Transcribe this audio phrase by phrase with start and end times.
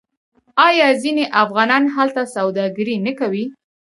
[0.67, 3.45] آیا ځینې افغانان هلته سوداګري نه کوي؟